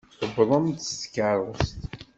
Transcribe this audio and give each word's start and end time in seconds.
Tuwḍem-d 0.19 0.77
s 0.89 0.91
tkeṛṛust. 1.01 1.79